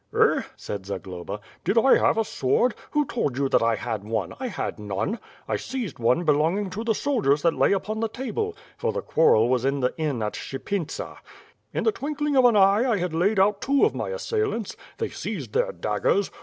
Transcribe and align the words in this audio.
"Eh," 0.19 0.41
said 0.55 0.83
Zagloba, 0.87 1.39
"did 1.63 1.77
I 1.77 1.99
have 1.99 2.17
a 2.17 2.25
sword? 2.25 2.73
Who 2.89 3.05
told 3.05 3.37
you 3.37 3.47
that 3.49 3.61
I 3.61 3.75
had 3.75 4.03
one? 4.03 4.33
I 4.39 4.47
had 4.47 4.79
none. 4.79 5.19
I 5.47 5.57
seized 5.57 5.99
one 5.99 6.23
belonging 6.23 6.71
to 6.71 6.83
the 6.83 6.95
soldiers 6.95 7.43
that 7.43 7.53
lay 7.55 7.71
upon 7.71 7.99
the 7.99 8.07
table, 8.09 8.55
for 8.79 8.91
the 8.91 9.03
quarrel 9.03 9.47
was 9.47 9.63
in 9.63 9.79
the 9.79 9.95
inn 9.99 10.23
at 10.23 10.33
Shypintsa. 10.33 11.17
In 11.71 11.83
the 11.83 11.91
twinkling 11.91 12.35
of 12.35 12.45
an 12.45 12.55
eye 12.57 12.89
I 12.89 12.97
had 12.97 13.13
laid 13.13 13.39
out 13.39 13.61
two 13.61 13.85
of 13.85 13.93
my 13.93 14.09
assailants. 14.09 14.75
They 14.97 15.09
seized 15.09 15.53
their 15.53 15.71
daggers. 15.71 16.31